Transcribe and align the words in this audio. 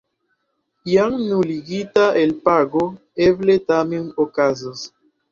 Jam 0.91 1.11
nuligita 1.27 2.05
elpago 2.21 2.85
eble 3.27 3.55
tamen 3.67 4.05
okazos. 4.25 4.79